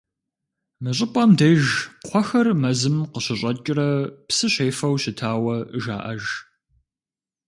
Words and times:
Мы 0.81 0.91
щӀыпӀэм 0.97 1.31
деж 1.39 1.63
кхъуэхэр 2.03 2.47
мэзым 2.61 2.97
къыщыщӀэкӀрэ 3.11 3.89
псы 4.27 4.47
щефэу 4.53 4.95
щытауэ 5.01 5.55
жаӀэж. 5.83 6.23